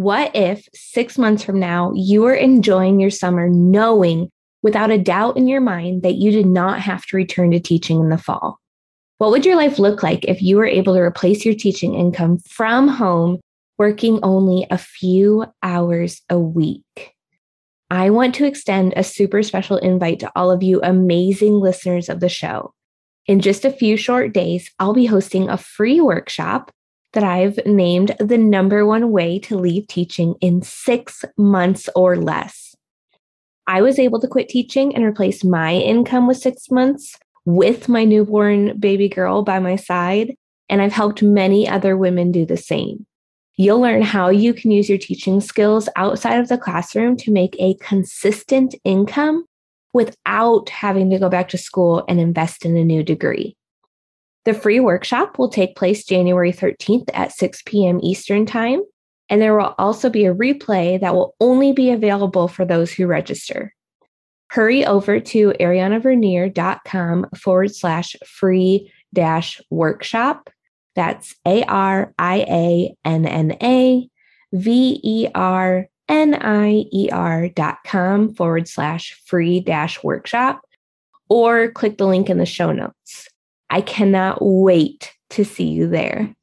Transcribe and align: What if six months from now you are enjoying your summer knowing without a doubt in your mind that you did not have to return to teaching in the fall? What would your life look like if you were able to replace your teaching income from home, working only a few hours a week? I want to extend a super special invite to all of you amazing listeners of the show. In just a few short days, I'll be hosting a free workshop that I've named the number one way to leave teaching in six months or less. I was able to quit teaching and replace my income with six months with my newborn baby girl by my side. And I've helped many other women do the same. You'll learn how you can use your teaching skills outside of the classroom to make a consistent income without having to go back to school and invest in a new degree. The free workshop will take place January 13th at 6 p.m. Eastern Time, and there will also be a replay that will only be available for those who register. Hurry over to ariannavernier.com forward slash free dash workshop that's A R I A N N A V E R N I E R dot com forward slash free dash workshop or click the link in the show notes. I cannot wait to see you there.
What 0.00 0.34
if 0.34 0.66
six 0.72 1.18
months 1.18 1.44
from 1.44 1.60
now 1.60 1.92
you 1.94 2.24
are 2.24 2.34
enjoying 2.34 3.00
your 3.00 3.10
summer 3.10 3.50
knowing 3.50 4.30
without 4.62 4.90
a 4.90 4.96
doubt 4.96 5.36
in 5.36 5.46
your 5.46 5.60
mind 5.60 6.04
that 6.04 6.14
you 6.14 6.30
did 6.30 6.46
not 6.46 6.80
have 6.80 7.04
to 7.04 7.18
return 7.18 7.50
to 7.50 7.60
teaching 7.60 8.00
in 8.00 8.08
the 8.08 8.16
fall? 8.16 8.58
What 9.18 9.30
would 9.30 9.44
your 9.44 9.56
life 9.56 9.78
look 9.78 10.02
like 10.02 10.24
if 10.24 10.40
you 10.40 10.56
were 10.56 10.64
able 10.64 10.94
to 10.94 11.00
replace 11.00 11.44
your 11.44 11.54
teaching 11.54 11.94
income 11.94 12.38
from 12.38 12.88
home, 12.88 13.40
working 13.76 14.20
only 14.22 14.66
a 14.70 14.78
few 14.78 15.44
hours 15.62 16.22
a 16.30 16.38
week? 16.38 17.12
I 17.90 18.08
want 18.08 18.34
to 18.36 18.46
extend 18.46 18.94
a 18.96 19.04
super 19.04 19.42
special 19.42 19.76
invite 19.76 20.20
to 20.20 20.32
all 20.34 20.50
of 20.50 20.62
you 20.62 20.80
amazing 20.82 21.60
listeners 21.60 22.08
of 22.08 22.20
the 22.20 22.30
show. 22.30 22.72
In 23.26 23.40
just 23.40 23.66
a 23.66 23.70
few 23.70 23.98
short 23.98 24.32
days, 24.32 24.70
I'll 24.78 24.94
be 24.94 25.04
hosting 25.04 25.50
a 25.50 25.58
free 25.58 26.00
workshop 26.00 26.70
that 27.12 27.24
I've 27.24 27.58
named 27.66 28.14
the 28.18 28.38
number 28.38 28.86
one 28.86 29.10
way 29.10 29.38
to 29.40 29.56
leave 29.56 29.86
teaching 29.88 30.34
in 30.40 30.62
six 30.62 31.24
months 31.36 31.88
or 31.94 32.16
less. 32.16 32.74
I 33.66 33.82
was 33.82 33.98
able 33.98 34.20
to 34.20 34.28
quit 34.28 34.48
teaching 34.48 34.94
and 34.94 35.04
replace 35.04 35.44
my 35.44 35.74
income 35.74 36.26
with 36.26 36.38
six 36.38 36.70
months 36.70 37.16
with 37.44 37.88
my 37.88 38.04
newborn 38.04 38.78
baby 38.78 39.08
girl 39.08 39.42
by 39.42 39.58
my 39.58 39.76
side. 39.76 40.34
And 40.68 40.80
I've 40.80 40.92
helped 40.92 41.22
many 41.22 41.68
other 41.68 41.96
women 41.96 42.30
do 42.30 42.46
the 42.46 42.56
same. 42.56 43.06
You'll 43.56 43.80
learn 43.80 44.02
how 44.02 44.28
you 44.28 44.54
can 44.54 44.70
use 44.70 44.88
your 44.88 44.98
teaching 44.98 45.40
skills 45.40 45.88
outside 45.96 46.38
of 46.40 46.48
the 46.48 46.56
classroom 46.56 47.16
to 47.18 47.32
make 47.32 47.56
a 47.58 47.74
consistent 47.74 48.74
income 48.84 49.44
without 49.92 50.68
having 50.68 51.10
to 51.10 51.18
go 51.18 51.28
back 51.28 51.48
to 51.50 51.58
school 51.58 52.04
and 52.08 52.20
invest 52.20 52.64
in 52.64 52.76
a 52.76 52.84
new 52.84 53.02
degree. 53.02 53.56
The 54.44 54.54
free 54.54 54.80
workshop 54.80 55.38
will 55.38 55.48
take 55.48 55.76
place 55.76 56.04
January 56.04 56.52
13th 56.52 57.10
at 57.12 57.32
6 57.32 57.62
p.m. 57.66 58.00
Eastern 58.02 58.46
Time, 58.46 58.82
and 59.28 59.40
there 59.40 59.56
will 59.56 59.74
also 59.78 60.08
be 60.08 60.24
a 60.24 60.34
replay 60.34 61.00
that 61.00 61.14
will 61.14 61.34
only 61.40 61.72
be 61.72 61.90
available 61.90 62.48
for 62.48 62.64
those 62.64 62.92
who 62.92 63.06
register. 63.06 63.74
Hurry 64.48 64.84
over 64.84 65.20
to 65.20 65.52
ariannavernier.com 65.60 67.26
forward 67.36 67.74
slash 67.74 68.16
free 68.26 68.90
dash 69.12 69.60
workshop 69.70 70.50
that's 70.94 71.34
A 71.46 71.62
R 71.64 72.12
I 72.18 72.44
A 72.48 72.96
N 73.04 73.26
N 73.26 73.56
A 73.62 74.08
V 74.52 75.00
E 75.02 75.28
R 75.34 75.86
N 76.08 76.34
I 76.34 76.84
E 76.92 77.08
R 77.10 77.48
dot 77.48 77.78
com 77.86 78.34
forward 78.34 78.68
slash 78.68 79.20
free 79.24 79.60
dash 79.60 80.02
workshop 80.02 80.60
or 81.28 81.70
click 81.70 81.98
the 81.98 82.06
link 82.06 82.28
in 82.28 82.38
the 82.38 82.46
show 82.46 82.72
notes. 82.72 83.28
I 83.70 83.80
cannot 83.80 84.38
wait 84.40 85.14
to 85.30 85.44
see 85.44 85.68
you 85.68 85.88
there. 85.88 86.34